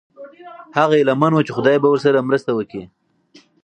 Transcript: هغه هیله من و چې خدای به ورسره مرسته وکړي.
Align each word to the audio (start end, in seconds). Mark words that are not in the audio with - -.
هغه 0.77 0.93
هیله 0.99 1.13
من 1.21 1.31
و 1.33 1.45
چې 1.45 1.51
خدای 1.57 1.77
به 1.81 1.87
ورسره 1.89 2.27
مرسته 2.29 2.51
وکړي. 2.55 2.83